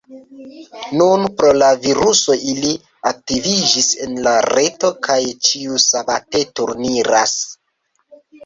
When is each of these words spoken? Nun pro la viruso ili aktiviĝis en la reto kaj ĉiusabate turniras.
Nun 1.01 1.25
pro 1.41 1.49
la 1.57 1.67
viruso 1.83 2.37
ili 2.53 2.71
aktiviĝis 3.11 3.91
en 4.07 4.17
la 4.29 4.35
reto 4.53 4.93
kaj 5.09 5.21
ĉiusabate 5.51 6.43
turniras. 6.61 7.39